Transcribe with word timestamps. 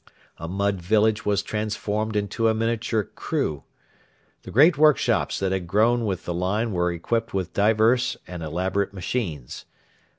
A 0.39 0.47
mud 0.47 0.81
village 0.81 1.27
was 1.27 1.43
transformed 1.43 2.15
into 2.15 2.47
a 2.47 2.55
miniature 2.55 3.03
Crewe. 3.03 3.65
The 4.41 4.49
great 4.49 4.75
workshops 4.75 5.37
that 5.37 5.51
had 5.51 5.67
grown 5.67 6.05
with 6.05 6.25
the 6.25 6.33
line 6.33 6.71
were 6.71 6.91
equipped 6.91 7.35
with 7.35 7.53
diverse 7.53 8.17
and 8.25 8.41
elaborate 8.41 8.95
machines. 8.95 9.65